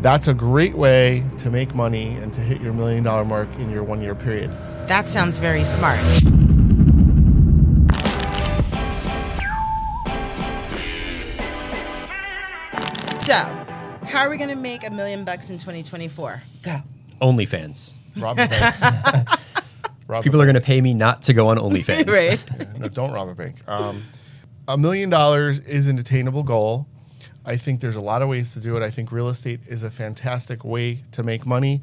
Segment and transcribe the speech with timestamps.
[0.00, 3.70] That's a great way to make money and to hit your million dollar mark in
[3.70, 4.50] your one year period.
[4.86, 5.98] That sounds very smart.
[13.22, 13.34] So,
[14.06, 16.42] how are we going to make a million bucks in 2024?
[16.62, 16.78] Go.
[17.20, 17.92] OnlyFans.
[18.16, 18.74] Rob a bank.
[20.08, 22.08] Rob a People are going to pay me not to go on OnlyFans.
[22.08, 22.42] right.
[22.78, 23.56] no, don't rob a bank.
[23.68, 24.02] Um,
[24.66, 26.86] a million dollars is an attainable goal.
[27.48, 28.82] I think there's a lot of ways to do it.
[28.82, 31.80] I think real estate is a fantastic way to make money.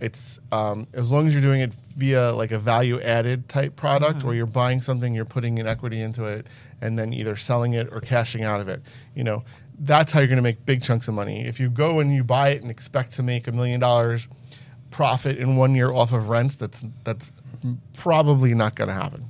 [0.00, 4.24] It's um, as long as you're doing it via like a value added type product,
[4.24, 6.46] where you're buying something, you're putting an equity into it,
[6.80, 8.82] and then either selling it or cashing out of it.
[9.14, 9.44] You know,
[9.78, 11.46] that's how you're going to make big chunks of money.
[11.46, 14.28] If you go and you buy it and expect to make a million dollars
[14.90, 17.34] profit in one year off of rents, that's that's
[17.98, 19.26] probably not going to happen.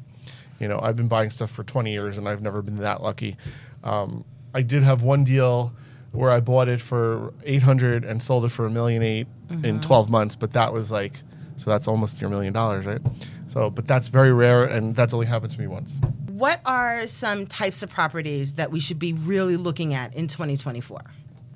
[0.61, 3.37] You know, I've been buying stuff for 20 years and I've never been that lucky.
[3.83, 5.73] Um, I did have one deal
[6.13, 9.81] where I bought it for 800 and sold it for a million 8 in mm-hmm.
[9.81, 11.23] 12 months, but that was like,
[11.57, 13.01] so that's almost your million dollars, right?
[13.47, 15.97] So, but that's very rare and that's only happened to me once.
[16.29, 21.01] What are some types of properties that we should be really looking at in 2024?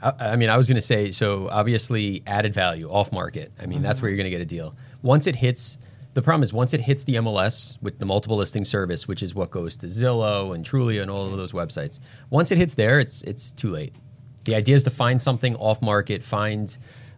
[0.03, 3.53] I, I mean, I was going to say, so obviously added value off market.
[3.60, 4.05] I mean, that's mm-hmm.
[4.05, 4.77] where you're going to get a deal.
[5.03, 5.78] Once it hits,
[6.17, 9.34] the problem is once it hits the MLS with the multiple listing service, which is
[9.34, 12.00] what goes to Zillow and Trulia and all of those websites.
[12.31, 13.95] Once it hits there, it's it's too late.
[14.44, 16.75] The idea is to find something off market, find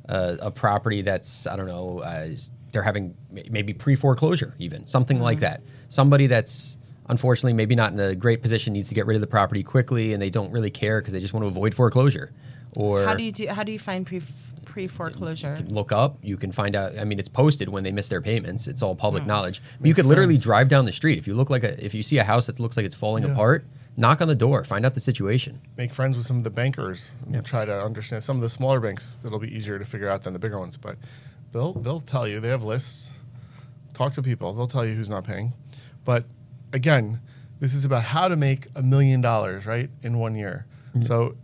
[0.08, 2.30] uh, a property that's I don't know, uh,
[2.72, 5.62] they're having maybe pre foreclosure, even something like that.
[5.86, 6.76] Somebody that's
[7.08, 10.12] unfortunately maybe not in a great position needs to get rid of the property quickly,
[10.12, 12.32] and they don't really care because they just want to avoid foreclosure.
[12.74, 13.48] Or How do you do?
[13.48, 14.22] How do you find pre
[14.64, 15.58] pre foreclosure?
[15.68, 16.18] look up.
[16.22, 16.98] You can find out.
[16.98, 18.66] I mean, it's posted when they miss their payments.
[18.66, 19.28] It's all public hmm.
[19.28, 19.62] knowledge.
[19.80, 22.02] But you could literally drive down the street if you look like a if you
[22.02, 23.64] see a house that looks like it's falling apart.
[23.96, 24.62] Knock on the door.
[24.62, 25.60] Find out the situation.
[25.76, 28.78] Make friends with some of the bankers and try to understand some of the smaller
[28.78, 29.10] banks.
[29.24, 30.96] It'll be easier to figure out than the bigger ones, but
[31.52, 32.38] they'll they'll tell you.
[32.38, 33.18] They have lists.
[33.94, 34.52] Talk to people.
[34.52, 35.52] They'll tell you who's not paying.
[36.04, 36.26] But
[36.72, 37.20] again,
[37.58, 40.66] this is about how to make a million dollars right in one year.
[40.90, 41.02] Mm-hmm.
[41.02, 41.36] So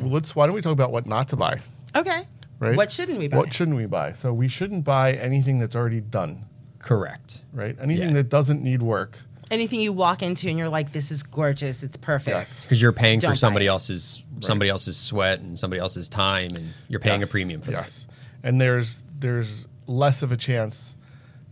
[0.00, 0.34] let's.
[0.36, 1.60] Why don't we talk about what not to buy?
[1.96, 2.22] Okay.
[2.58, 2.76] Right.
[2.76, 3.36] What shouldn't we buy?
[3.38, 4.12] What shouldn't we buy?
[4.12, 6.44] So we shouldn't buy anything that's already done.
[6.78, 7.42] Correct.
[7.52, 7.76] Right.
[7.80, 8.14] Anything Yeah.
[8.14, 9.18] that doesn't need work.
[9.50, 11.82] Anything you walk into and you're like, this is gorgeous.
[11.82, 12.34] It's perfect.
[12.36, 12.62] Yes.
[12.64, 13.68] Because you're paying Don't for somebody it.
[13.68, 17.70] else's somebody else's sweat and somebody else's time, and you're paying Yes, a premium for
[17.72, 18.06] yes.
[18.42, 20.96] And there's there's less of a chance,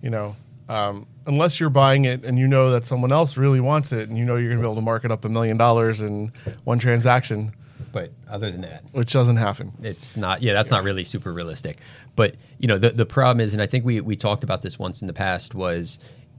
[0.03, 0.35] you know,
[0.69, 4.17] um, unless you're buying it and you know that someone else really wants it and
[4.17, 6.33] you know you're going to be able to mark it up a million dollars in
[6.65, 7.55] one transaction, that.
[7.93, 9.73] But other than that, which doesn't happen.
[9.83, 11.79] it's not yeah that's not really super realistic.
[12.17, 14.79] But you know the, the problem is and i think we, we talked about this
[14.79, 15.99] once in the past was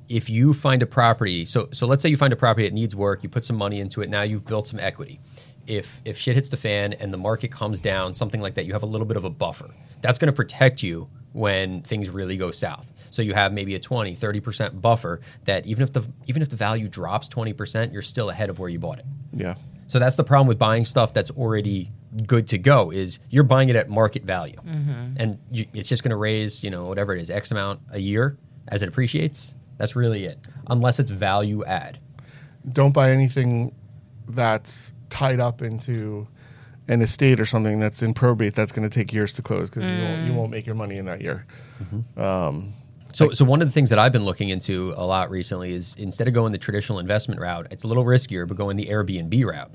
[0.10, 2.96] if you find a property so so let's say you find a property that needs
[2.96, 5.20] work you put some money into it now you've built some equity.
[5.68, 8.74] If if shit hits the fan and the market comes down something like that you
[8.74, 9.70] have a little bit of a buffer.
[10.02, 12.92] That's going to protect you when things really go south.
[13.10, 16.56] So you have maybe a 20 30% buffer that even if the even if the
[16.56, 19.06] value drops 20% you're still ahead of where you bought it.
[19.34, 19.56] Yeah.
[19.92, 21.92] So that's the problem with buying stuff that's already
[22.26, 25.12] good to go is you're buying it at market value, mm-hmm.
[25.18, 28.00] and you, it's just going to raise you know whatever it is X amount a
[28.00, 28.38] year
[28.70, 29.54] as it appreciates.
[29.76, 32.00] That's really it, unless it's value add.
[32.72, 33.76] Don't buy anything
[34.30, 36.26] that's tied up into
[36.88, 39.84] an estate or something that's in probate that's going to take years to close because
[39.84, 40.36] you, won't, you mm.
[40.36, 41.46] won't make your money in that year.
[41.84, 42.22] Mm-hmm.
[42.22, 42.74] Um,
[43.14, 45.96] So, so one of the things that I've been looking into a lot recently is
[45.98, 49.46] instead of going the traditional investment route, it's a little riskier, but going the Airbnb
[49.46, 49.72] route.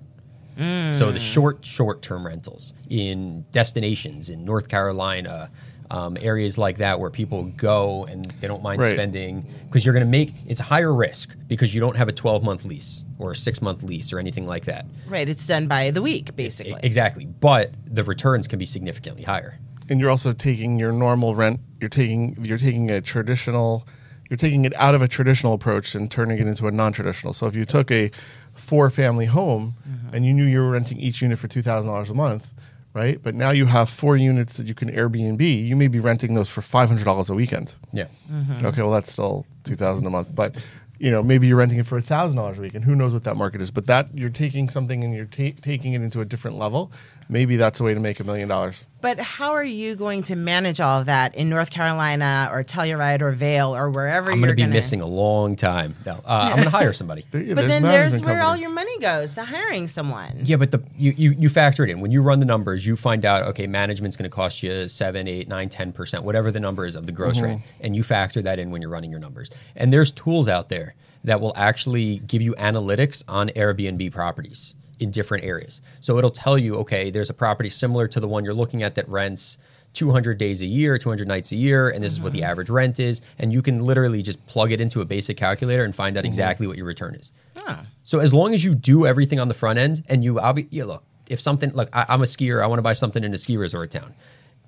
[0.93, 5.51] So the short, short-term rentals in destinations in North Carolina,
[5.91, 8.95] um, areas like that where people go and they don't mind Right.
[8.95, 12.65] spending because you're going to make it's higher risk because you don't have a 12-month
[12.65, 14.87] lease or a six-month lease or anything like that.
[15.07, 15.29] Right.
[15.29, 16.81] It's done by the week, basically.
[16.83, 19.59] Exactly, but the returns can be significantly higher.
[19.89, 23.87] And you're also taking your normal rent you're taking you're taking a traditional
[24.29, 27.33] you're taking it out of a traditional approach and turning it into a non-traditional.
[27.33, 28.11] So if you took a
[28.55, 30.15] four family home mm-hmm.
[30.15, 32.55] and you knew you were renting each unit for $2000 a month
[32.95, 33.23] right?
[33.23, 36.49] But now you have four units that you can airbnb you may be renting those
[36.49, 37.75] for $500 a weekend.
[37.93, 38.07] Yeah.
[38.31, 38.67] Mm-hmm.
[38.67, 40.35] okay well that's still 2000 a month.
[40.35, 40.57] But
[40.99, 43.37] you know maybe you're renting it for $1000 a week and who knows what that
[43.37, 43.71] market is?
[43.71, 46.91] But that you're taking something and you're ta- taking it into a different level
[47.29, 50.37] maybe that's a way to make a million dollars But how are you going to
[50.37, 54.47] manage all of that in North Carolina or Telluride or Vail or wherever I'm you're
[54.49, 55.95] going to be gonna- missing a long time.
[56.05, 57.25] No, uh, I'm going to hire somebody.
[57.31, 60.33] There- yeah, But then there's management where all your money goes to hiring someone.
[60.45, 62.85] Yeah, but the you, you you factor it in when you run the numbers.
[62.87, 66.51] You find out okay, management's going to cost you seven, eight, nine, ten percent, whatever
[66.51, 69.11] the number is of the gross rate, and you factor that in when you're running
[69.11, 69.51] your numbers.
[69.75, 70.95] And there's tools out there
[71.25, 75.81] that will actually give you analytics on Airbnb properties in different areas.
[76.01, 78.95] So it'll tell you okay, there's a property similar to the one you're looking at
[78.95, 79.59] that rents
[79.97, 82.51] 200 days a year, 200 nights a year, and this is what the mm-hmm.
[82.51, 83.23] average rent is.
[83.39, 86.29] And you can literally just plug it into a basic calculator and find out mm-hmm.
[86.29, 87.33] exactly what your return is.
[87.67, 87.81] Oh.
[88.05, 90.39] So as long as you do everything on the front end and you,
[90.71, 93.33] yeah, look, if something, look, I, I'm a skier, I want to buy something in
[93.33, 94.15] a ski resort town.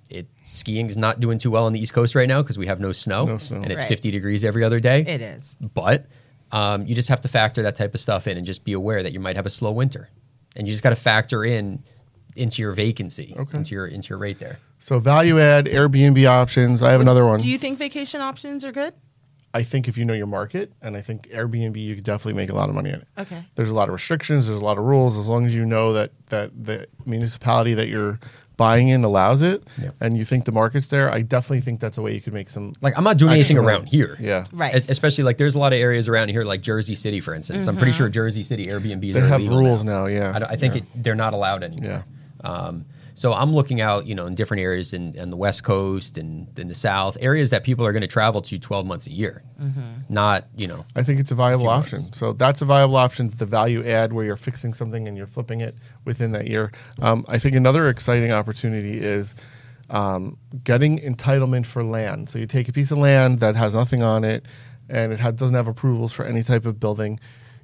[0.08, 2.80] It skiing's not doing too well on the East Coast right now because we have
[2.80, 3.58] no snow, No snow.
[3.58, 3.88] and it's Right.
[3.88, 5.02] 50 degrees every other day.
[5.02, 5.54] It is.
[5.60, 6.06] But
[6.52, 9.02] um, you just have to factor that type of stuff in and just be aware
[9.02, 10.08] that you might have a slow winter,
[10.56, 11.82] and you just got to factor in
[12.36, 13.58] into your vacancy, Okay.
[13.58, 14.58] into your into your rate there.
[14.78, 16.82] So value add Airbnb options.
[16.82, 17.40] I have another one.
[17.40, 18.94] Do you think vacation options are good?
[19.54, 22.50] I think if you know your market, and I think Airbnb, you could definitely make
[22.50, 23.08] a lot of money in it.
[23.18, 23.42] Okay.
[23.54, 24.46] There's a lot of restrictions.
[24.46, 25.16] There's a lot of rules.
[25.16, 28.20] As long as you know that that the municipality that you're
[28.58, 29.94] buying in allows it, Yep.
[30.02, 32.50] and you think the market's there, I definitely think that's a way you could make
[32.50, 32.75] some.
[32.82, 33.90] Like I'm not doing anything around money.
[33.90, 34.44] here, Yeah.
[34.52, 34.75] Right.
[34.75, 37.66] Es- Especially like there's a lot of areas around here, like Jersey City, for instance.
[37.66, 40.05] I'm pretty sure Jersey City Airbnbs They are have rules now.
[40.06, 40.32] yeah.
[40.34, 42.05] I, don't- I think it, they're not allowed anymore.
[42.44, 42.50] Yeah.
[42.50, 42.84] Um,
[43.18, 46.56] so I'm looking out, you know, in different areas in, in the West Coast and
[46.56, 49.42] in the South, areas that people are going to travel to 12 months a year,
[50.08, 52.02] not, you know, I think it's a viable few option.
[52.02, 52.16] months.
[52.16, 53.32] So that's a viable option.
[53.36, 55.74] The value add where you're fixing something and you're flipping it
[56.04, 56.70] within that year.
[57.00, 59.34] Um, I think another exciting opportunity is
[59.90, 62.30] um, getting entitlement for land.
[62.30, 64.46] So you take a piece of land that has nothing on it
[64.88, 67.18] and it ha- doesn't have approvals for any type of building.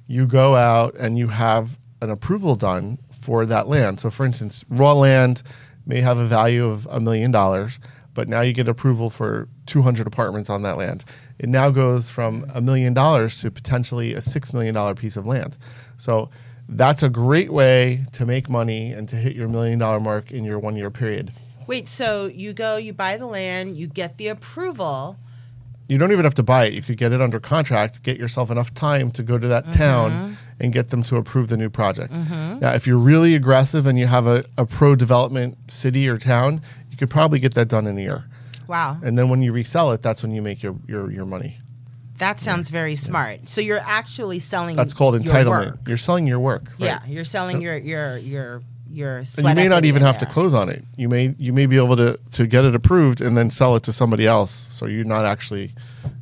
[0.05, 3.99] You go out and you have an approval done for that land.
[3.99, 5.43] So, for instance, raw land
[5.85, 7.79] may have a value of a million dollars,
[8.13, 11.03] but now you get approval for 200 apartments on that land.
[11.37, 15.57] It now goes from a million dollars to potentially a $6 million piece of land.
[15.97, 16.29] So,
[16.67, 20.43] that's a great way to make money and to hit your million dollar mark in
[20.43, 21.31] your one year period.
[21.67, 25.17] Wait, so you go, you buy the land, you get the approval.
[25.87, 26.73] You don't even have to buy it.
[26.73, 30.11] You could get it under contract, get yourself enough time to go to that town
[30.11, 30.33] mm-hmm.
[30.59, 32.13] And get them to approve the new project.
[32.13, 32.59] Mm-hmm.
[32.59, 36.61] Now, if you're really aggressive and you have a, a pro development city or town,
[36.89, 38.25] you could probably get that done in a year.
[38.67, 38.97] Wow.
[39.03, 41.59] And then when you resell it, that's when you make your, your, your money.
[42.17, 43.49] That sounds very smart.
[43.49, 45.65] So you're actually selling That's called your entitlement.
[45.65, 45.79] work.
[45.87, 46.63] You're selling your work.
[46.79, 46.79] right?
[46.79, 48.61] Yeah, you're selling your your your
[48.95, 50.83] your And you may not even have to close on it.
[50.97, 53.83] You may you may be able to to get it approved and then sell it
[53.83, 54.51] to somebody else.
[54.51, 55.73] So you're not actually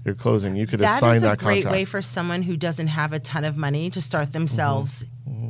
[0.05, 0.55] you're closing.
[0.55, 3.43] You could That assign is a great way for someone who doesn't have a ton
[3.45, 4.33] of money to start Mm-hmm.
[4.33, 5.05] themselves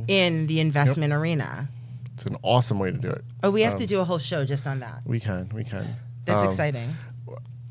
[0.08, 1.68] in the investment arena.
[2.14, 3.24] it's an awesome way to do it.
[3.42, 5.00] Oh, we have to do a whole show just on that.
[5.06, 5.50] We can.
[5.54, 5.86] We can.
[6.26, 6.90] That's Um, exciting.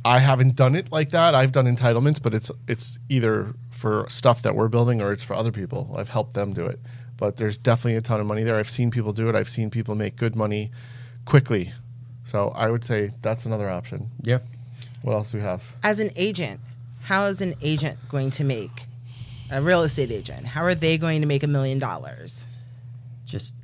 [0.05, 1.33] I haven't done it like that.
[1.33, 5.33] I've done entitlements, but it's it's either for stuff that we're building or it's for
[5.35, 5.95] other people.
[5.97, 6.79] I've helped them do it.
[7.17, 8.57] But there's definitely a ton of money there.
[8.57, 9.35] I've seen people do it.
[9.35, 10.71] I've seen people make good money
[11.25, 11.71] quickly.
[12.23, 14.09] So I would say that's another option.
[14.21, 14.39] yeah.
[15.01, 15.61] What else do we have?
[15.83, 16.61] As an agent,
[17.01, 18.85] how is an agent going to make
[19.51, 20.45] a real estate agent?
[20.45, 22.45] How are they going to make a million dollars?
[23.33, 23.55] just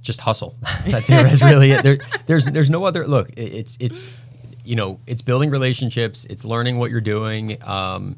[0.00, 0.56] just hustle.
[0.86, 1.82] that's, it, that's really it.
[1.82, 3.30] There, there's there's no other look.
[3.36, 4.16] It's it's
[4.64, 6.24] you know it's building relationships.
[6.24, 8.16] It's learning what you're doing, um,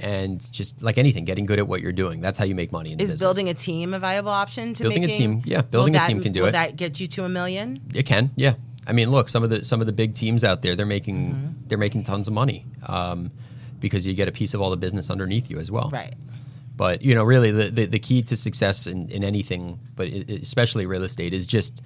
[0.00, 2.20] and just like anything, getting good at what you're doing.
[2.20, 3.20] That's how you make money in the Is business.
[3.26, 6.06] building a team a viable option to Building a team, yeah, Will building a that-
[6.08, 6.52] team can do will it.
[6.52, 7.80] that get you to a million?
[7.94, 8.54] It can, yeah.
[8.86, 11.32] I mean, look, some of the some of the big teams out there, they're making
[11.32, 11.68] Mm-hmm.
[11.68, 13.30] they're making tons of money um,
[13.80, 15.88] because you get a piece of all the business underneath you as well.
[15.90, 16.14] Right.
[16.76, 20.86] But you know, really, the, the, the key to success in, in anything, but especially
[20.86, 21.80] real estate, is just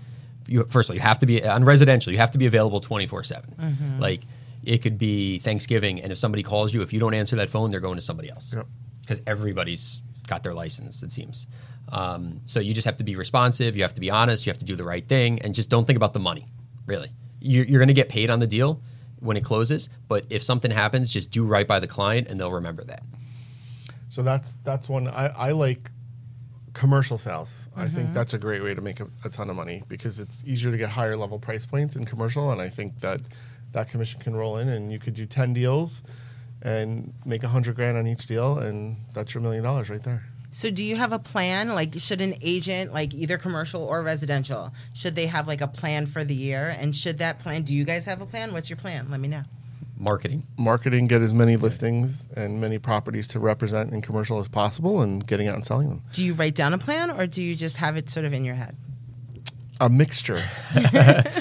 [0.48, 0.64] you.
[0.70, 2.10] First of all, you have to be on residential.
[2.10, 3.54] You have to be available twenty four seven.
[3.60, 4.00] Mm-hmm.
[4.00, 4.22] Like
[4.64, 7.70] it could be Thanksgiving, and if somebody calls you, if you don't answer that phone,
[7.70, 8.66] they're going to somebody else Yep.
[9.00, 11.02] because everybody's got their license.
[11.02, 11.46] It seems.
[11.90, 13.74] Um, so you just have to be responsive.
[13.76, 14.44] You have to be honest.
[14.44, 16.46] You have to do the right thing, and just don't think about the money.
[16.86, 17.08] Really,
[17.40, 18.82] you're, you're going to get paid on the deal
[19.20, 19.88] when it closes.
[20.06, 23.02] But if something happens, just do right by the client, and they'll remember that.
[24.10, 25.90] So that's that's one I, I like
[26.74, 27.52] commercial sales.
[27.74, 27.94] I Mm-hmm.
[27.94, 30.70] think that's a great way to make a, a ton of money because it's easier
[30.70, 33.20] to get higher level price points in commercial, and I think that
[33.72, 36.02] that commission can roll in, and you could do ten deals
[36.62, 40.24] and make a hundred grand on each deal, and that's your million dollars right there.
[40.50, 41.68] So do you have a plan?
[41.70, 46.06] Like should an agent, like either commercial or residential, should they have like a plan
[46.06, 46.74] for the year?
[46.78, 48.52] And should that plan do you guys have a plan?
[48.52, 49.10] What's your plan?
[49.10, 49.42] Let me know.
[49.98, 50.46] Marketing.
[50.56, 55.26] Marketing, get as many listings and many properties to represent in commercial as possible, and
[55.26, 56.02] getting out and selling them.
[56.12, 58.44] Do you write down a plan or do you just have it sort of in
[58.44, 58.76] your head?
[59.80, 60.42] A mixture.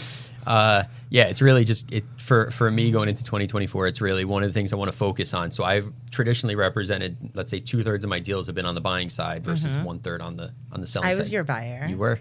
[0.48, 3.88] Uh, yeah, it's really just it for for me going into 2024.
[3.88, 5.52] It's really one of the things I want to focus on.
[5.52, 8.82] So I've traditionally represented, let's say, two thirds of my deals have been on the
[8.82, 11.12] buying side versus one third on the on the selling Mm-hmm.
[11.12, 11.20] I side.
[11.20, 11.86] was your buyer.
[11.90, 12.20] You were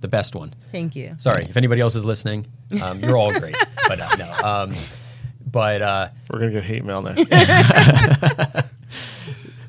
[0.00, 0.54] the best one.
[0.70, 1.14] Thank you.
[1.18, 2.46] Sorry if anybody else is listening.
[2.82, 3.56] Um, you're all great,
[3.88, 4.32] but uh, no.
[4.48, 4.72] Um,
[5.50, 7.14] but uh, We're gonna get hate mail now.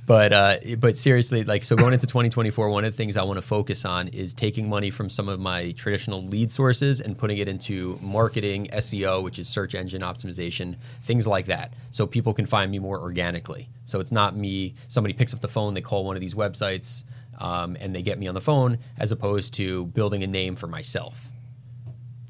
[0.10, 3.22] but but uh, but seriously, like so going into 2024, one of the things I
[3.22, 7.16] want to focus on is taking money from some of my traditional lead sources and
[7.16, 12.34] putting it into marketing, SEO, which is search engine optimization, things like that, so people
[12.34, 13.70] can find me more organically.
[13.86, 14.74] So it's not me.
[14.88, 17.04] Somebody picks up the phone, they call one of these websites,
[17.40, 20.68] um, and they get me on the phone, as opposed to building a name for
[20.68, 21.18] myself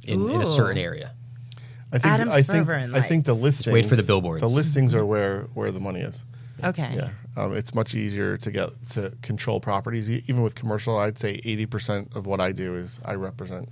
[0.05, 1.13] in, in a certain area.
[1.91, 3.43] I think Adam I think I think the lights.
[3.43, 3.73] listings.
[3.73, 4.41] wait for the billboards.
[4.41, 6.23] The listings are where where the money is.
[6.63, 6.93] Okay.
[6.95, 7.09] Yeah,
[7.41, 10.09] um, it's much easier to get to control properties.
[10.09, 13.69] E- Even with commercial, I'd say eighty percent of what I do is I represent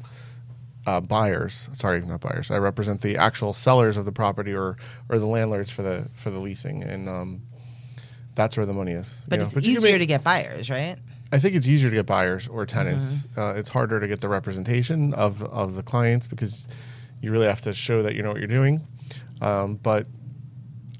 [0.86, 1.70] uh, buyers.
[1.74, 2.50] Sorry, not buyers.
[2.52, 4.78] I represent the actual sellers of the property or
[5.10, 7.42] or the landlords for the for the leasing, and um,
[8.36, 9.24] that's where the money is.
[9.28, 9.46] But you know.
[9.48, 10.96] it's you can easier make- to get buyers, right?
[11.30, 13.08] I think it's easier to get buyers or tenants.
[13.28, 13.40] Mm-hmm.
[13.42, 16.68] Uh, it's harder to get the representation of of the clients because
[17.22, 18.88] you really have to show that you know what you're doing.
[19.42, 20.08] Um, but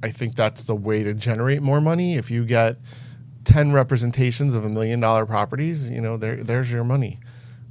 [0.04, 2.16] I think that's the way to generate more money.
[2.16, 2.78] If you get
[3.44, 7.20] ten representations of a million dollar properties, you know there there's your money.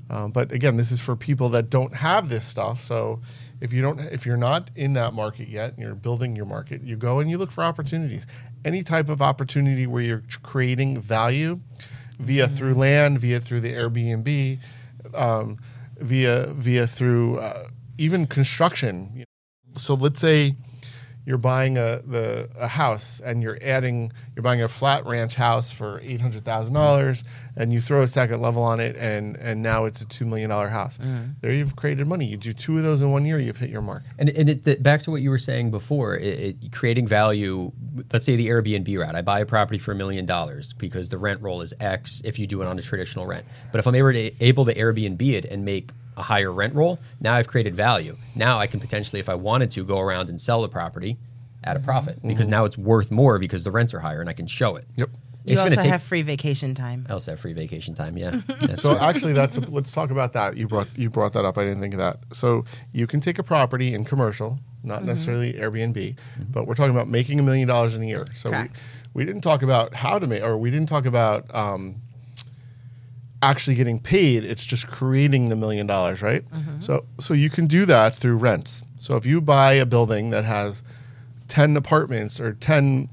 [0.09, 2.83] Um, but again, this is for people that don't have this stuff.
[2.83, 3.21] So
[3.61, 6.83] if you don't, if you're not in that market yet, and you're building your market,
[6.83, 8.26] you go and you look for opportunities.
[8.64, 11.61] Any type of opportunity where you're creating value
[12.18, 14.59] via through land, via through the Airbnb,
[15.14, 15.59] um,
[15.99, 17.68] via via through uh,
[17.99, 19.25] even construction.
[19.76, 20.56] So let's say
[21.26, 25.71] you're buying a the a house and you're adding you're buying a flat ranch house
[25.71, 27.25] for eight hundred thousand dollars
[27.56, 30.49] and you throw a second level on it and and now it's a two million
[30.49, 30.99] dollar house.
[30.99, 31.35] Mm.
[31.40, 32.26] There you've created money.
[32.26, 34.04] You do two of those in one year, you've hit your mark.
[34.18, 37.73] And, and it, the, back to what you were saying before, it, it, creating value.
[38.12, 39.14] Let's say the Airbnb route.
[39.14, 42.38] I buy a property for a million dollars because the rent roll is X if
[42.38, 43.45] you do it on a traditional rent.
[43.73, 46.99] But if I'm able to, able to Airbnb it and make a higher rent roll,
[47.21, 48.17] now I've created value.
[48.35, 51.19] Now I can potentially, if I wanted to, go around and sell the property
[51.65, 52.29] at a profit mm-hmm.
[52.29, 54.87] because now it's worth more because the rents are higher and I can show it.
[54.97, 55.11] Yep.
[55.47, 57.07] You It's also take- have free vacation time.
[57.09, 58.19] I also have free vacation time.
[58.19, 58.41] Yeah.
[58.77, 58.99] So true.
[58.99, 60.57] actually, that's let's talk about that.
[60.57, 61.57] You brought you brought that up.
[61.57, 62.19] I didn't think of that.
[62.33, 65.07] So you can take a property in commercial, not mm-hmm.
[65.07, 66.43] necessarily Airbnb, mm-hmm.
[66.51, 68.27] but we're talking about making a million dollars in a year.
[68.35, 68.69] So we,
[69.15, 71.97] we didn't talk about how to make, or we didn't talk about um,
[73.50, 74.45] actually getting paid.
[74.45, 76.49] It's just creating the million dollars, right?
[76.50, 76.81] Mm-hmm.
[76.81, 78.83] So so you can do that through rents.
[78.99, 80.83] So if you buy a building that has
[81.49, 83.09] ten apartments or ten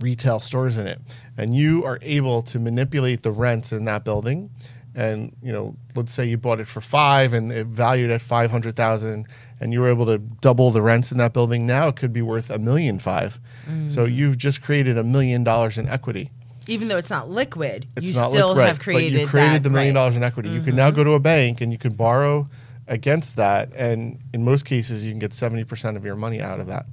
[0.00, 1.00] retail stores in it
[1.36, 4.50] and you are able to manipulate the rents in that building
[4.94, 9.26] and you know let's say you bought it for five and it valued at 500000
[9.60, 12.22] and you were able to double the rents in that building now it could be
[12.22, 13.90] worth a million five mm.
[13.90, 16.30] so you've just created a million dollars in equity
[16.66, 19.52] Even though it's not liquid, it's you not still liquid, have created but you created
[19.54, 20.00] that, the million right.
[20.00, 20.76] dollars in equity you can mm-hmm.
[20.76, 22.48] now go to a bank and you can borrow
[22.88, 26.66] against that and in most cases you can get 70% of your money out of
[26.66, 26.86] that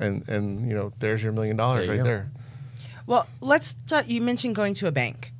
[0.00, 2.10] and and you know there's your million dollars There you right go.
[2.10, 2.30] there
[3.06, 4.08] Well, let's talk.
[4.08, 5.32] You mentioned going to a bank.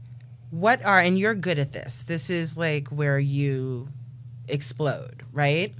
[0.50, 3.88] What are, and you're good at this, this is like where you
[4.48, 5.72] explode, right?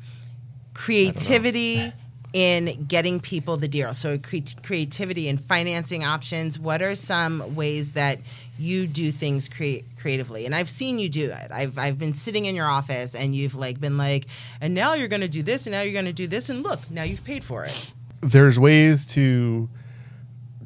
[0.73, 1.93] Creativity
[2.35, 3.95] in getting people the deal.
[3.95, 6.59] So, cre- creativity and financing options.
[6.59, 8.19] What are some ways that
[8.59, 10.45] you do things crea- creatively?
[10.45, 11.51] And I've seen you do it.
[11.53, 14.27] I've, I've been sitting in your office and you've like been like,
[14.61, 16.63] and now you're going to do this, and now you're going to do this, and
[16.63, 17.93] look, now you've paid for it.
[18.21, 19.69] there's ways to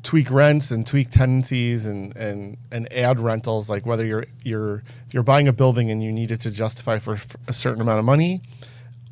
[0.03, 5.13] tweak rents and tweak tenancies and, and, and add rentals like whether you're you're if
[5.13, 8.05] you're buying a building and you need it to justify for a certain amount of
[8.05, 8.41] money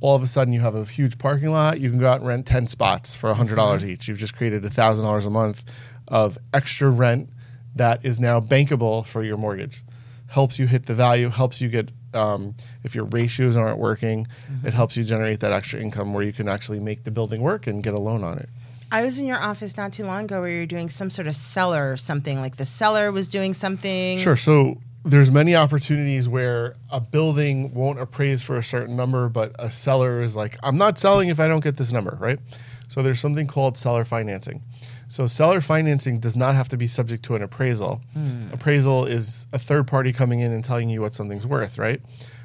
[0.00, 2.26] all of a sudden you have a huge parking lot you can go out and
[2.26, 5.62] rent 10 spots for $100 each you've just created $1000 a month
[6.08, 7.28] of extra rent
[7.74, 9.82] that is now bankable for your mortgage
[10.28, 14.26] helps you hit the value helps you get um, if your ratios aren't working
[14.64, 17.66] it helps you generate that extra income where you can actually make the building work
[17.66, 18.48] and get a loan on it
[18.90, 21.26] I was in your office not too long ago where you were doing some sort
[21.26, 22.40] of seller or something.
[22.40, 24.18] Like the seller was doing something.
[24.18, 24.36] Sure.
[24.36, 29.70] So there's many opportunities where a building won't appraise for a certain number, but a
[29.70, 32.40] seller is like, I'm not selling if I don't get this number, right?
[32.88, 34.62] So there's something called seller financing.
[35.08, 38.02] So seller financing does not have to be subject to an appraisal.
[38.14, 38.48] Hmm.
[38.52, 42.00] Appraisal is a third party coming in and telling you what something's worth, right?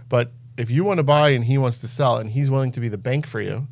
[0.08, 2.80] But if you want to buy and he wants to sell and he's willing to
[2.80, 3.68] be the bank for you,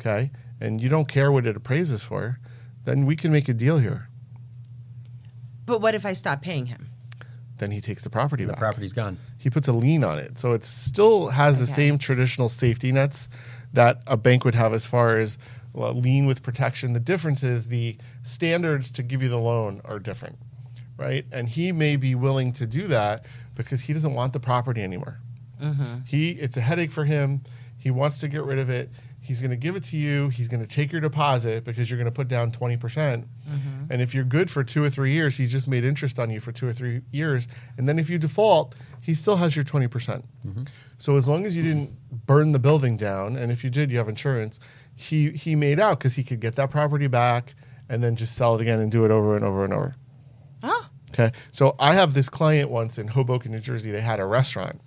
[0.00, 2.38] okay, and you don't care what it appraises for,
[2.84, 4.08] then we can make a deal here.
[5.66, 6.89] But what if I stop paying him?
[7.60, 8.58] Then he takes the property the back.
[8.58, 9.18] property's gone.
[9.38, 10.38] he puts a lien on it.
[10.38, 13.28] So it still has the same traditional safety nets
[13.72, 15.38] that a bank would have as far as
[15.72, 16.94] well, lien with protection.
[16.94, 20.38] The difference is the standards to give you the loan are different,
[20.96, 21.24] right?
[21.30, 25.20] And he may be willing to do that because he doesn't want the property anymore.
[25.62, 26.00] Mm-hmm.
[26.06, 27.42] He it's a headache for him.
[27.78, 28.90] He wants to get rid of it.
[29.20, 30.28] He's going to give it to you.
[30.30, 32.80] He's going to take your deposit because you're going to put down 20%.
[32.80, 33.69] percent mm-hmm.
[33.90, 36.40] And if you're good for two or three years, he just made interest on you
[36.40, 37.48] for two or three years.
[37.76, 39.90] And then if you default, he still has your 20%.
[39.90, 40.62] percent mm-hmm.
[40.96, 43.98] So as long as you didn't burn the building down, and if you did, you
[43.98, 44.60] have insurance,
[44.94, 47.54] he, he made out because he could get that property back
[47.88, 49.96] and then just sell it again and do it over and over and over.
[50.62, 51.32] Oh, Okay.
[51.50, 53.90] So I have this client once in Hoboken, New Jersey.
[53.90, 54.80] They had a restaurant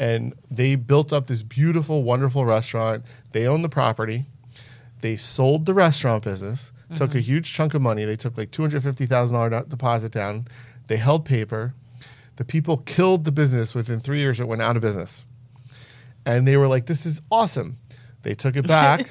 [0.00, 3.04] and they built up this beautiful, wonderful restaurant.
[3.32, 4.24] They owned the property.
[5.02, 7.20] They sold the restaurant business, took a mm-hmm.
[7.20, 8.04] huge chunk of money.
[8.04, 10.46] They took like $250,000 deposit down.
[10.88, 11.74] They held paper.
[12.36, 14.40] The people killed the business within three years.
[14.40, 15.24] It went out of business.
[16.26, 17.78] And they were like, this is awesome.
[18.22, 19.08] They took it back.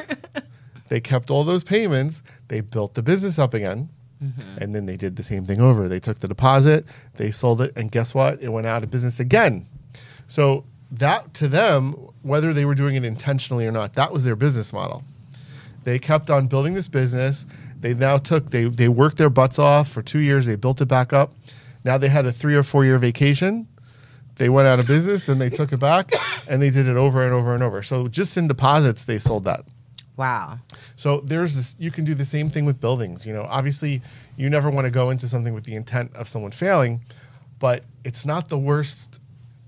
[0.90, 2.22] they kept all those payments.
[2.48, 3.90] They built the business up again.
[4.24, 4.58] Mm-hmm.
[4.62, 5.88] And then they did the same thing over.
[5.88, 8.42] They took the deposit, they sold it, and guess what?
[8.42, 9.66] It went out of business again.
[10.28, 14.36] So that to them, whether they were doing it intentionally or not, that was their
[14.36, 15.04] business model.
[15.86, 17.46] They kept on building this business.
[17.80, 20.46] They now took they they worked their butts off for two years.
[20.46, 21.34] They built it back up.
[21.86, 23.68] Now they had a three or four year vacation.
[24.36, 26.12] They went out of business, then they took it back,
[26.48, 27.82] and they did it over and over and over.
[27.84, 29.66] So just in deposits, they sold that.
[30.16, 30.60] wow.
[30.96, 31.76] So there's this.
[31.78, 33.26] You can do the same thing with buildings.
[33.28, 34.02] You know, obviously,
[34.38, 37.02] you never want to go into something with the intent of someone failing,
[37.60, 39.20] but it's not the worst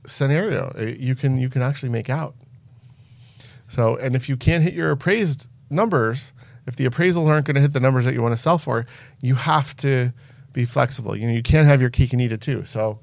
[0.06, 0.74] scenario.
[0.78, 2.36] Uh, You can you can actually make out.
[3.68, 6.34] So, and if you can't hit your appraised numbers,
[6.68, 8.86] if the appraisals aren't going to hit the numbers that you want to sell for,
[9.22, 10.14] you have to
[10.54, 11.16] be flexible.
[11.16, 12.64] You know, you can't have your cake and eat it too.
[12.66, 13.00] So,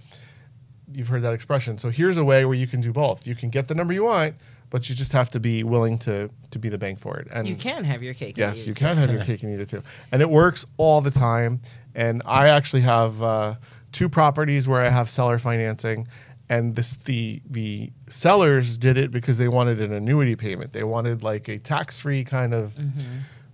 [0.93, 1.77] you've heard that expression.
[1.79, 3.27] So here's a way where you can do both.
[3.27, 4.35] You can get the number you want,
[4.71, 7.29] but you just have to be willing to to be the bank for it.
[7.31, 8.31] And You can have your cake.
[8.31, 11.01] and Yes, you can have your cake and eat it too, and it works all
[11.01, 11.61] the time.
[11.95, 13.55] And I actually have uh,
[13.93, 16.09] two properties where I have seller financing,
[16.49, 20.73] and this the the sellers did it because they wanted an annuity payment.
[20.73, 22.73] They wanted like a tax free kind of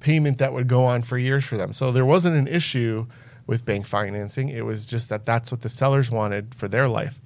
[0.05, 1.73] payment that would go on for years for them.
[1.73, 3.07] So there wasn't an issue
[3.47, 4.51] with bank financing.
[4.51, 7.21] It was just that that's what the sellers wanted for their life.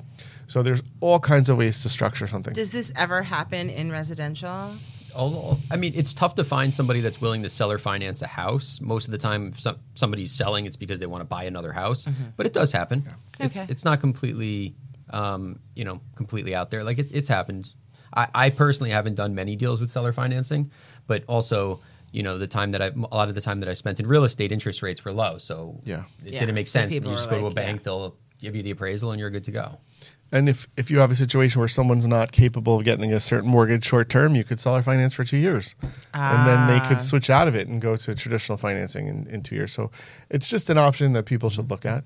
[0.47, 2.55] So there's all kinds of ways to structure something.
[2.55, 4.73] Does this ever happen in residential?
[5.17, 8.27] Although, I mean, it's tough to find somebody that's willing to sell or finance a
[8.29, 8.81] house.
[8.81, 11.73] Most of the time, if some, somebody's selling, it's because they want to buy another
[11.73, 12.07] house.
[12.37, 13.03] But it does happen.
[13.41, 13.67] It's Okay.
[13.69, 14.75] it's not completely,
[15.11, 16.85] um, you know, completely out there.
[16.85, 17.73] Like it, it's happened.
[18.15, 20.71] I, I personally haven't done many deals with seller financing,
[21.09, 21.81] but also,
[22.13, 24.07] you know, the time that I a lot of the time that I spent in
[24.07, 26.05] real estate, interest rates were low, so Yeah.
[26.25, 26.95] it Yeah, didn't make so sense.
[26.95, 27.85] You just are go to a bank, yeah.
[27.85, 29.79] they'll give you the appraisal, and you're good to go.
[30.31, 33.49] And if, if you have a situation where someone's not capable of getting a certain
[33.51, 35.75] mortgage short term, you could seller finance for two years.
[36.13, 36.87] And then they Ah.
[36.89, 39.73] could switch out of it and go to traditional financing in, in two years.
[39.73, 39.91] So
[40.29, 42.05] it's just an option that people should look at.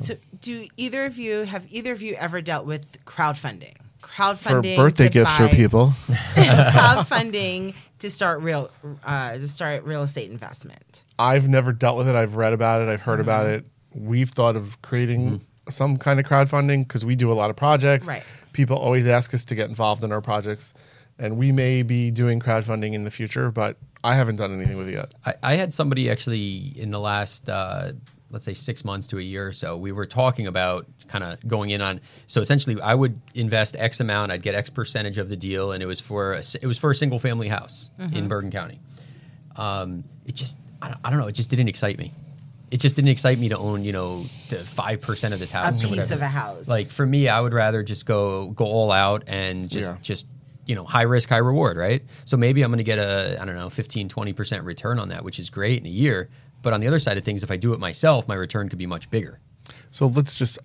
[0.00, 3.74] So, do either of you have either of you ever dealt with crowdfunding?
[4.02, 5.92] Crowdfunding for birthday to gifts for people.
[6.34, 8.70] crowdfunding to start real
[9.04, 11.02] uh, to start real estate investment.
[11.18, 12.14] I've never dealt with it.
[12.16, 12.88] I've read about it.
[12.88, 13.66] I've heard about Mm-hmm.
[13.66, 13.66] it.
[13.94, 18.06] We've thought of creating some kind of crowdfunding because we do a lot of projects.
[18.06, 18.22] Right.
[18.52, 20.74] People always ask us to get involved in our projects.
[21.18, 24.88] And we may be doing crowdfunding in the future, but I haven't done anything with
[24.88, 25.12] it yet.
[25.24, 27.92] I, I had somebody actually in the last, uh,
[28.30, 29.78] let's say, six months to a year or so.
[29.78, 32.00] We were talking about kind of going in on.
[32.26, 34.32] So essentially, I would invest X amount.
[34.32, 36.78] I'd get X percentage of the deal, and it was for a, s- it was
[36.78, 38.80] for a single family house in Bergen County.
[39.56, 41.26] Um, it just I don't, I don't know.
[41.28, 42.12] It just didn't excite me.
[42.70, 45.56] It just didn't excite me to own you know the five percent of this A
[45.58, 45.78] house.
[45.82, 46.14] or piece whatever.
[46.14, 46.68] of a house.
[46.68, 49.96] Like for me, I would rather just go go all out and just Yeah.
[50.02, 50.26] just
[50.66, 52.02] you know high risk high reward, right?
[52.24, 55.22] So maybe I'm going to get a I don't know 15 20% return on that,
[55.24, 56.28] which is great in a year.
[56.62, 58.78] But on the other side of things, if I do it myself, my return could
[58.78, 59.38] be much bigger.
[59.92, 60.58] So let's just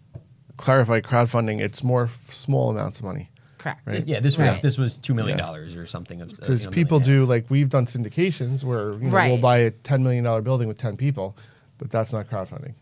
[0.61, 1.59] clarify crowdfunding.
[1.59, 3.29] It's more f- small amounts of money.
[3.57, 3.81] correct.
[3.85, 4.07] Right.
[4.07, 4.61] Yeah, this was Right.
[4.63, 5.45] this was two million Yeah.
[5.45, 6.19] dollars or something.
[6.21, 8.93] of- uh, because you know, people million and a do like we've done syndications where
[8.93, 9.29] you know, Right.
[9.31, 11.37] we'll buy a ten million dollar building with ten people,
[11.77, 12.73] but that's not crowdfunding.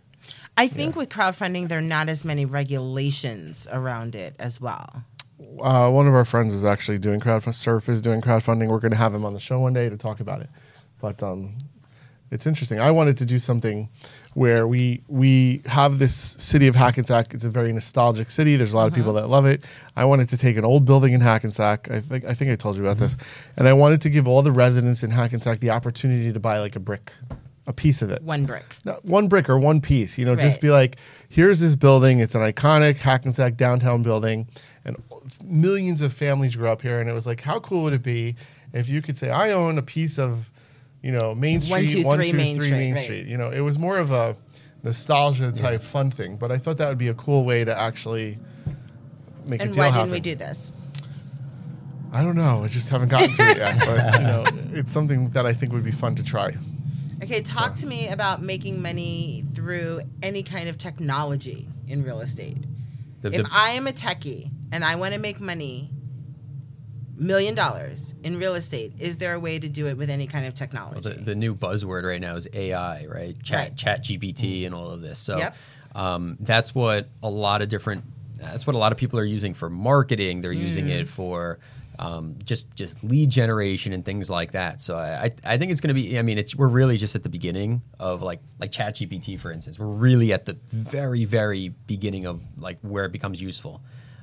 [0.55, 5.03] I think with crowdfunding, there are not as many regulations around it as well.
[5.61, 7.55] Uh, one of our friends is actually doing crowdfunding.
[7.55, 8.67] Surf is doing crowdfunding.
[8.67, 10.49] We're going to have him on the show one day to talk about it.
[11.01, 11.55] But um,
[12.31, 12.79] it's interesting.
[12.79, 13.89] I wanted to do something
[14.33, 17.33] where we we have this city of Hackensack.
[17.33, 18.55] It's a very nostalgic city.
[18.55, 19.27] There's a lot of people uh-huh.
[19.27, 19.65] that love it.
[19.95, 21.89] I wanted to take an old building in Hackensack.
[21.89, 23.59] I think I think I told you about this, mm-hmm.
[23.59, 26.75] and I wanted to give all the residents in Hackensack the opportunity to buy like
[26.75, 27.11] a brick,
[27.67, 28.21] a piece of it.
[28.21, 28.75] One brick.
[28.85, 30.17] Not one brick or one piece.
[30.17, 30.97] You know, just be like,
[31.29, 32.19] here's this building.
[32.19, 34.47] It's an iconic Hackensack downtown building,
[34.85, 34.95] and
[35.43, 36.99] millions of families grew up here.
[36.99, 38.35] And it was like, how cool would it be
[38.73, 40.49] if you could say, I own a piece of,
[41.01, 43.03] you know, Main Street, two, one, three two, Main three Street, Main right.
[43.03, 43.27] Street.
[43.27, 44.35] You know, it was more of a
[44.83, 46.37] nostalgia type fun thing.
[46.37, 48.37] But I thought that would be a cool way to actually
[49.45, 49.67] make a deal happen.
[49.67, 50.71] And why didn't we do this?
[52.11, 52.63] I don't know.
[52.63, 53.79] I just haven't gotten to it yet.
[53.79, 54.43] But you know,
[54.77, 56.55] it's something that I think would be fun to try.
[57.21, 62.65] Okay, talk to me about making money through any kind of technology in real estate.
[63.21, 65.91] The- if I am a techie and I want to make money,
[67.19, 70.45] million dollars in real estate, is there a way to do it with any kind
[70.45, 71.09] of Well, technology?
[71.09, 73.41] the, the new buzzword right now is AI, right?
[73.43, 73.75] Chat, Right.
[73.75, 75.19] Chat GPT, and all of this.
[75.19, 75.55] So Yep.
[75.95, 78.03] um, that's what a lot of different.
[78.37, 80.41] That's what a lot of people are using for marketing.
[80.41, 81.01] They're using Mm.
[81.01, 81.59] it for
[81.97, 84.81] um, just just lead generation and things like that.
[84.81, 86.17] So I I, I think it's going to be.
[86.17, 89.51] I mean, it's we're really just at the beginning of like like Chat GPT, for
[89.51, 89.77] instance.
[89.77, 93.81] We're really at the very very beginning of like where it becomes useful.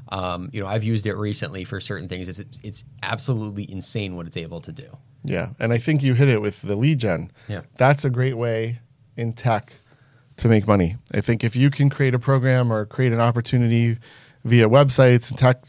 [0.08, 2.28] Um, you know, I've used it recently for certain things.
[2.28, 4.96] It's, it's it's absolutely insane what it's able to do.
[5.24, 7.32] Yeah, and I think you hit it with the lead gen.
[7.48, 7.62] Yeah.
[7.78, 8.80] That's a great way
[9.16, 9.72] in tech
[10.36, 10.96] to make money.
[11.14, 13.98] I think if you can create a program or create an opportunity
[14.44, 15.64] via websites and tech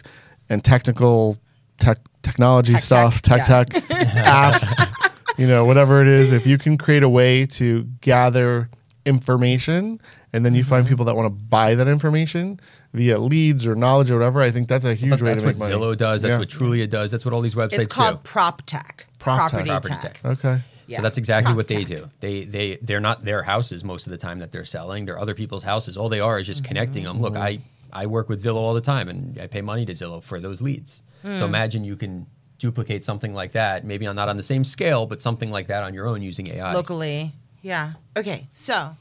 [0.50, 1.38] and technical
[1.78, 6.58] tech technology Tech, stuff, tech, tech tech, apps, you know, whatever it is, if you
[6.58, 8.70] can create a way to gather
[9.08, 10.00] information
[10.34, 10.90] and then you find Mm-hmm.
[10.94, 12.60] people that want to buy that information
[12.94, 15.72] via leads or knowledge or whatever, I think that's a huge way to make money.
[15.72, 16.22] That's what Zillow does.
[16.22, 16.40] That's Yeah.
[16.40, 17.12] what Trulia does.
[17.12, 18.20] That's what all these websites it's called do.
[18.30, 19.66] prop tech, Prop tech.
[19.66, 20.22] property, Property tech.
[20.22, 20.26] tech.
[20.26, 20.62] Okay.
[20.88, 20.98] Yeah.
[20.98, 21.98] So that's exactly Prop what they tech.
[21.98, 22.10] do.
[22.20, 25.06] They they they're not their houses most of the time that they're selling.
[25.06, 25.98] They're other people's houses.
[25.98, 26.68] All they are is just Mm-hmm.
[26.68, 27.20] connecting them.
[27.22, 27.60] Look, I
[27.92, 30.62] I work with Zillow all the time, and I pay money to Zillow for those
[30.62, 31.02] leads.
[31.24, 31.36] Hmm.
[31.36, 32.28] So imagine you can
[32.60, 35.84] duplicate something like that, maybe on not on the same scale, but something like that
[35.84, 36.74] on your own using AI.
[36.74, 37.34] locally.
[37.68, 37.92] Yeah.
[38.16, 38.48] Okay.
[38.54, 38.96] So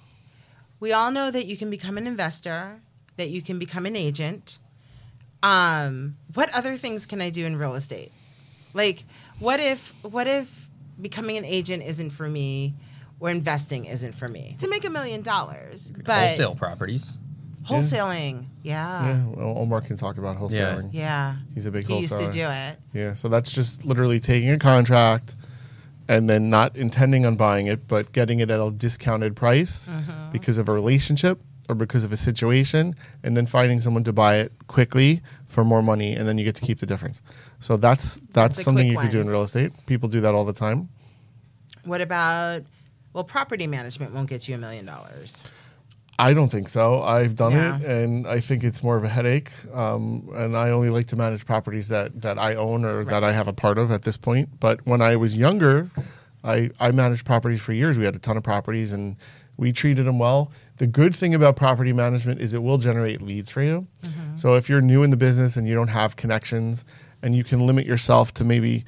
[0.81, 2.81] we all know that you can become an investor,
[3.16, 4.59] that you can become an agent.
[5.42, 8.11] Um, what other things can I do in real estate?
[8.74, 9.05] Like,
[9.38, 10.68] what if what if
[11.00, 12.74] becoming an agent isn't for me,
[13.20, 14.57] or investing isn't for me?
[14.59, 17.18] To make a million dollars, but Wholesale properties.
[17.64, 20.90] wholesaling, yeah, Yeah, well, Omar can talk about wholesaling.
[20.92, 21.37] yeah.
[21.55, 22.20] He's a big wholesaler.
[22.20, 22.79] He used to do it.
[22.92, 25.37] Yeah, so that's just literally taking a contract
[26.08, 30.32] and then not intending on buying it, but getting it at a discounted price Mm-hmm.
[30.32, 34.36] because of a relationship or because of a situation, and then finding someone to buy
[34.36, 37.20] it quickly for more money, and then you get to keep the difference.
[37.58, 39.72] So that's that's, That's something you could do in real estate.
[39.86, 40.88] People do that all the time.
[41.84, 42.62] What about?
[43.12, 45.44] Well, property management won't get you a million dollars.
[46.18, 47.02] I don't think so.
[47.02, 47.76] I've done Yeah.
[47.79, 49.50] it, and I think it's more of a headache.
[49.74, 53.33] Um, and I only like to manage properties that, that I own or that I
[53.33, 54.48] have a part of at this point.
[54.59, 55.90] But when I was younger,
[56.42, 57.98] I, I managed properties for years.
[57.98, 59.16] We had a ton of properties, and
[59.59, 60.50] we treated them well.
[60.79, 63.87] The good thing about property management is it will generate leads for you.
[64.37, 66.85] So if you're new in the business and you don't have connections,
[67.22, 68.85] and you can limit yourself to maybe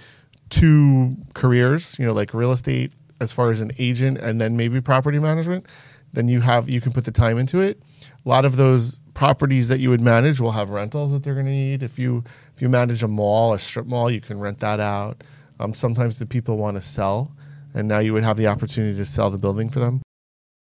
[0.50, 4.80] two careers, you know, like real estate as far as an agent and then maybe
[4.80, 5.66] property management,
[6.12, 7.80] then you have you can put the time into it.
[8.24, 11.46] A lot of those properties that you would manage will have rentals that they're going
[11.46, 11.82] to need.
[11.82, 15.22] If you if you manage a mall, a strip mall, you can rent that out.
[15.60, 17.32] Um, sometimes the people want to sell,
[17.74, 20.02] and now you would have the opportunity to sell the building for them.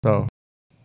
[0.04, 0.26] So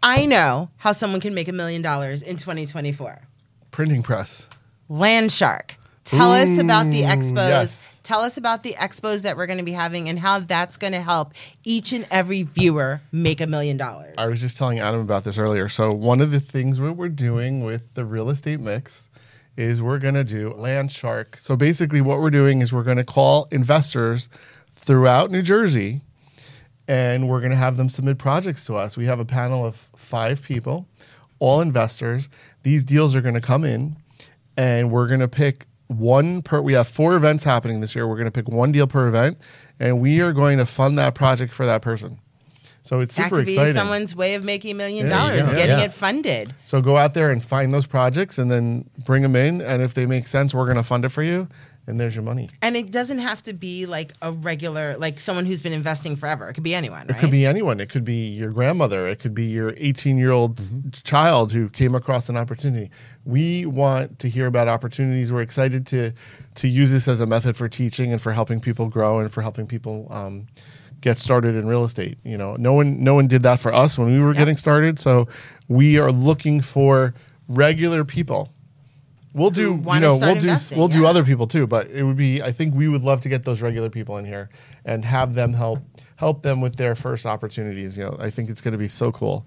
[0.04, 3.28] I know how someone can make a million dollars in 2024.
[3.72, 4.48] printing press.
[4.90, 5.76] Landshark.
[6.04, 7.36] Tell us about the expos.
[7.36, 7.95] yes.
[8.06, 10.94] Tell us about the expos that we're going to be having and how that's going
[10.94, 14.14] to help each and every viewer make a million dollars.
[14.16, 15.68] I was just telling Adam about this earlier.
[15.70, 19.10] So one of the things what we're doing with the real estate mix
[19.58, 21.38] is we're going to do Land Shark.
[21.38, 24.30] So basically, what we're doing is we're going to call investors
[24.70, 26.02] throughout New Jersey,
[26.88, 28.96] and we're going to have them submit projects to us.
[28.96, 30.88] We have a panel of five people,
[31.40, 32.30] all investors.
[32.62, 33.96] These deals are going to come in,
[34.56, 36.62] and we're going to pick one per.
[36.62, 38.08] We have four events happening this year.
[38.08, 39.38] We're going to pick one deal per event,
[39.80, 42.20] and we are going to fund that project for that person.
[42.82, 43.74] So it's that super could be exciting.
[43.74, 45.56] someone's way of making a million Yeah, dollars, go.
[45.56, 45.86] getting Yeah.
[45.86, 46.54] it funded.
[46.66, 49.60] So go out there and find those projects and then bring them in.
[49.62, 51.48] And if they make sense, we're going to fund it for you.
[51.88, 52.50] And there's your money.
[52.64, 56.50] And it doesn't have to be like a regular, like someone who's been investing forever.
[56.50, 57.12] It could be anyone, right?
[57.12, 57.80] It could be anyone.
[57.80, 59.08] It could be your grandmother.
[59.08, 60.60] It could be your 18 year old
[61.04, 62.90] child who came across an opportunity.
[63.24, 65.32] We want to hear about opportunities.
[65.32, 66.12] We're excited to
[66.56, 69.42] to use this as a method for teaching and for helping people grow and for
[69.42, 70.48] helping people um,
[71.02, 72.18] get started in real estate.
[72.24, 75.00] You know, no one no one did that for us when we were getting started.
[75.00, 75.28] So
[75.68, 77.14] we are looking for
[77.48, 78.52] regular people.
[79.36, 81.68] We'll do, you know, start we'll do, we'll do other people too.
[81.68, 84.24] But it would be, I think we would love to get those regular people in
[84.24, 84.50] here
[84.86, 85.80] and have them help
[86.16, 87.98] help them with their first opportunities.
[87.98, 89.46] You know, I think it's going to be so cool.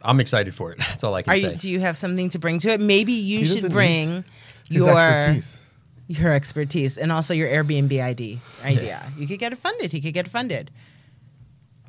[0.00, 0.78] I'm excited for it.
[0.88, 1.50] That's all I can Are say.
[1.52, 2.80] you, do you have something to bring to it?
[2.80, 4.24] Maybe you He should bring need
[4.68, 5.58] His your expertise.
[6.06, 9.12] your expertise and also your Airbnb ID idea.
[9.18, 9.92] You could get it funded.
[9.92, 10.70] He could get it funded.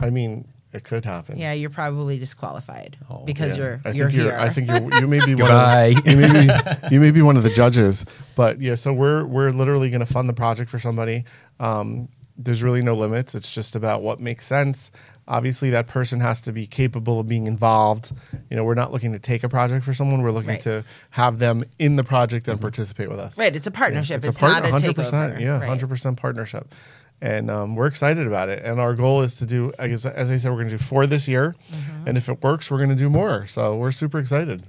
[0.02, 1.38] I mean, it could happen.
[1.38, 3.64] Yeah, you're probably disqualified Oh, because Yeah.
[3.64, 4.32] you're I you're think here.
[4.32, 5.96] you're, I think you're, you may be one Goodbye.
[5.98, 6.50] of, you may be
[6.92, 8.06] you may be one of the judges.
[8.36, 11.26] But yeah, so we're we're literally going to fund the project for somebody.
[11.60, 13.36] Um, there's really no limits.
[13.36, 14.92] It's just about what makes sense.
[15.30, 18.12] Obviously, that person has to be capable of being involved.
[18.50, 20.22] You know, we're not looking to take a project for someone.
[20.22, 20.62] We're looking Right.
[20.62, 23.38] to have them in the project and participate with us.
[23.38, 23.54] Right.
[23.54, 24.18] It's a partnership.
[24.20, 24.94] It's, It's, a partner, not a 100%.
[25.12, 25.40] takeover.
[25.42, 25.68] Yeah, Right.
[25.68, 26.74] 100% partnership.
[27.22, 28.64] And um, we're excited about it.
[28.64, 30.84] And our goal is to do, I guess, as I said, we're going to do
[30.84, 31.56] four this year.
[31.70, 32.08] Mm-hmm.
[32.08, 33.48] And if it works, we're going to do more.
[33.48, 34.62] So we're super excited.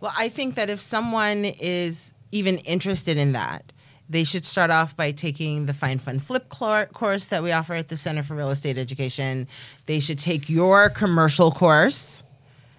[0.00, 3.72] Well, I think that if someone is even interested in that,
[4.08, 7.88] they should start off by taking the Find Fun Flip course that we offer at
[7.88, 9.48] the Center for Real Estate Education.
[9.86, 12.22] They should take your commercial course,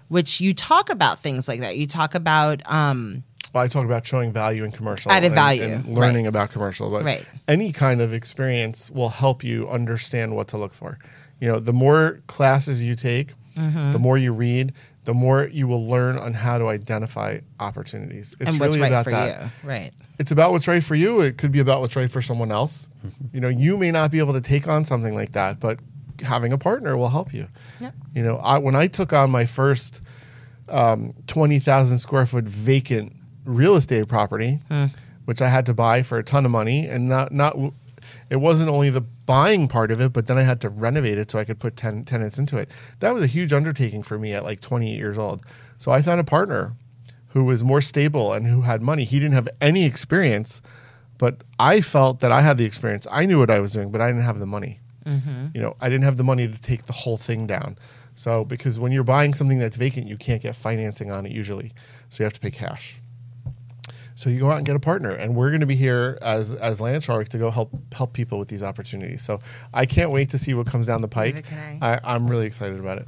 [0.08, 1.76] which you talk about things like that.
[1.76, 5.64] You talk about um, Well, I talk about showing value in commercial, Added and- value,
[5.64, 6.30] and learning right.
[6.30, 6.90] about commercial.
[6.90, 7.26] But Right.
[7.48, 10.98] any kind of experience will help you understand what to look for.
[11.40, 13.92] You know, the more classes you take, Mm-hmm.
[13.92, 14.72] the more you read,
[15.06, 18.36] the more you will learn on how to identify opportunities.
[18.40, 19.42] It's and what's really right about for that.
[19.42, 19.50] you.
[19.70, 19.92] Right.
[20.20, 21.22] It's about what's right for you.
[21.22, 22.86] It could be about what's right for someone else.
[23.04, 23.26] Mm-hmm.
[23.34, 25.80] You know, you may not be able to take on something like that, but
[26.22, 27.48] having a partner will help you.
[27.80, 27.96] Yep.
[28.14, 30.02] You know, I, when I took on my first
[30.70, 33.14] um, 20,000 square foot vacant
[33.48, 34.86] real estate property, hmm.
[35.26, 37.58] which I had to buy for a ton of money, and not not
[38.30, 41.32] it wasn't only the buying part of it, but then I had to renovate it
[41.32, 42.70] so I could put ten, tenants into it.
[43.00, 45.44] That was a huge undertaking for me at like 28 years old.
[45.78, 46.74] So I found a partner
[47.30, 49.04] who was more stable and who had money.
[49.04, 50.62] He didn't have any experience,
[51.18, 53.06] but I felt that I had the experience.
[53.12, 54.80] I knew what I was doing, but I didn't have the money.
[55.06, 55.48] Mm-hmm.
[55.54, 57.78] You know, I didn't have the money to take the whole thing down.
[58.16, 61.72] So because when you're buying something that's vacant, you can't get financing on it usually.
[62.10, 63.00] So you have to pay cash.
[64.18, 66.52] So you go out and get a partner, and we're going to be here as
[66.52, 69.22] as Land Shark to go help help people with these opportunities.
[69.22, 69.42] So
[69.76, 71.36] I can't wait to see what comes down the pike.
[71.36, 73.08] Neither I, I'm really excited about it.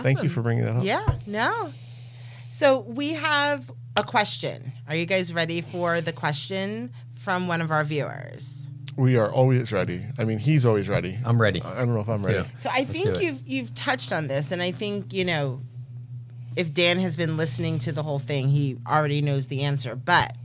[0.00, 0.84] Thank you for bringing that up.
[0.84, 1.70] Yeah, no.
[2.48, 4.72] So we have a question.
[4.88, 8.68] Are you guys ready for the question from one of our viewers?
[8.96, 10.06] We are always ready.
[10.16, 11.18] I mean, he's always ready.
[11.26, 11.60] I'm ready.
[11.60, 12.48] I don't know if I'm Let's ready.
[12.58, 15.60] So I Let's think you've you've touched on this, and I think you know
[16.56, 19.94] if Dan has been listening to the whole thing, he already knows the answer.
[19.94, 20.36] But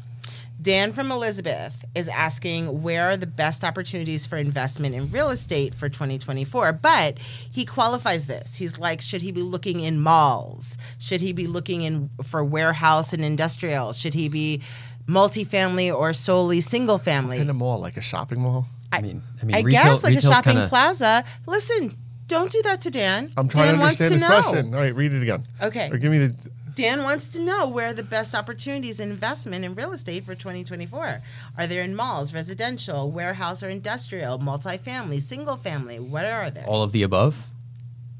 [0.59, 5.73] Dan from Elizabeth is asking where are the best opportunities for investment in real estate
[5.73, 6.73] for 2024.
[6.73, 8.55] But he qualifies this.
[8.55, 10.77] He's like, should he be looking in malls?
[10.97, 13.93] Should he be looking in for warehouse and industrial?
[13.93, 14.61] Should he be
[15.07, 17.37] multifamily or solely single family?
[17.37, 18.65] In a mall, like a shopping mall.
[18.91, 21.23] I mean, I mean, I retail, guess like a shopping kinda, plaza.
[21.45, 21.95] Listen,
[22.27, 23.31] don't do that to Dan.
[23.37, 24.41] I'm trying Dan to wants understand his know.
[24.41, 24.73] question.
[24.73, 25.45] All right, read it again.
[25.61, 25.89] Okay.
[25.91, 26.35] Or give me the.
[26.75, 30.35] Dan wants to know where are the best opportunities in investment in real estate for
[30.35, 31.21] 2024.
[31.57, 35.99] Are there in malls, residential, warehouse or industrial, multifamily, single family?
[35.99, 36.61] What are they?
[36.61, 37.35] all of the above.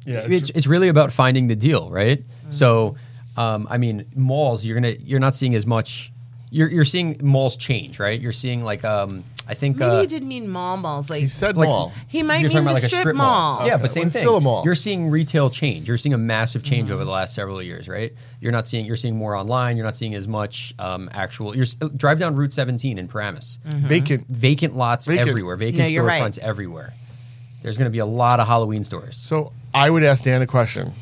[0.06, 2.24] Yeah, it's, it's really about finding the deal, right?
[2.50, 2.96] So,
[3.36, 6.12] um, I mean, malls you're gonna you're not seeing as much.
[6.50, 8.20] You're you're seeing malls change, right?
[8.20, 11.10] You're seeing like um, I think Maybe uh, he didn't mean mall malls.
[11.10, 11.94] Like he said like- mall.
[12.08, 13.66] he might you're mean talking the like a strip, strip mall.
[13.66, 14.22] Yeah, Okay, but same well, thing.
[14.22, 14.64] still a mall.
[14.66, 15.88] You're seeing retail change.
[15.88, 16.96] You're seeing a massive change Mm-hmm.
[16.96, 18.12] over the last several years, right?
[18.42, 19.78] You're not seeing you're seeing more online.
[19.78, 21.56] You're not seeing as much um, actual.
[21.56, 23.58] You're s- drive down Route 17 in Paramus.
[23.64, 24.28] Vacant.
[24.28, 25.30] Vacant lots Vacant.
[25.30, 25.56] everywhere.
[25.56, 26.22] Vacant No, you're right.
[26.22, 26.94] storefronts everywhere.
[27.62, 29.16] There's going to be a lot of Halloween stores.
[29.16, 30.94] So I would ask Dan a question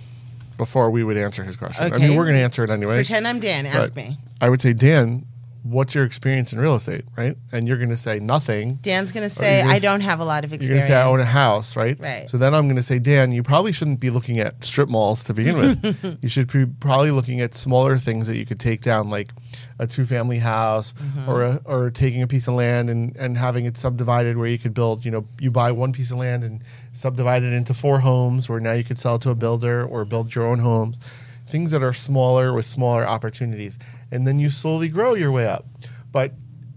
[0.58, 1.91] before we would answer his question.
[1.93, 2.95] I mean, we're going to answer it anyway.
[2.97, 3.65] Pretend I'm Dan.
[3.65, 4.17] Ask me.
[4.39, 5.25] I would say, Dan,
[5.67, 7.36] what's your experience in real estate, right?
[7.51, 8.75] And you're going to say nothing.
[8.84, 10.88] Dan's going to say, gonna I s- don't have a lot of You're experience.
[10.88, 11.99] going to say I own a house, right?
[11.99, 12.30] Right.
[12.30, 15.23] So then I'm going to say, Dan, you probably shouldn't be looking at strip malls
[15.23, 16.17] to begin with.
[16.21, 19.32] you should be probably looking at smaller things that you could take down, like
[19.80, 21.30] a two-family house, Mm-hmm.
[21.30, 24.58] or a, or taking a piece of land and and having it subdivided where you
[24.60, 25.04] could build.
[25.04, 26.62] You know, you buy one piece of land and
[26.93, 30.06] subdivide it into four homes, where now you could sell it to a builder or
[30.06, 30.97] build your own homes.
[31.47, 33.78] Things that are smaller with smaller opportunities,
[34.15, 35.65] and then you slowly grow your way up.
[36.12, 36.32] But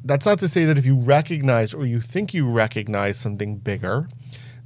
[0.04, 4.08] that's not to say that if you recognize or you think you recognize something bigger,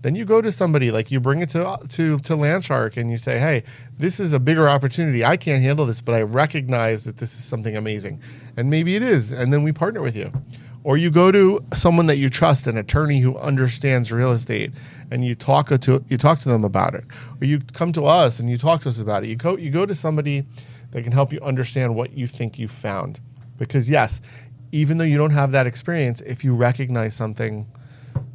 [0.01, 3.19] then you go to somebody like you bring it to to to Landshark and you
[3.19, 3.63] say, "Hey,
[3.99, 5.25] this is a bigger opportunity.
[5.25, 8.21] I can't handle this, but I recognize that this is something amazing."
[8.57, 10.33] And maybe it is, and then we partner with you.
[10.85, 14.73] Or you go to someone that you trust, an attorney who understands real estate,
[15.13, 17.05] and you talk to you talk to them about it.
[17.41, 19.29] Or you come to us and you talk to us about it.
[19.29, 20.45] You go you go to somebody
[20.93, 23.21] that can help you understand what you think you found.
[23.59, 24.21] Because yes,
[24.71, 27.67] even though you don't have that experience, if you recognize something,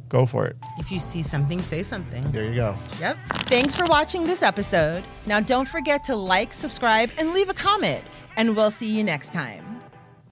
[0.08, 0.56] go for it.
[0.78, 2.24] If you see something, say something.
[2.30, 2.74] There you go.
[3.00, 3.16] Yep.
[3.46, 5.04] Thanks for watching this episode.
[5.26, 8.04] Now, don't forget to like, subscribe, and leave a comment.
[8.36, 9.67] And we'll see you next time.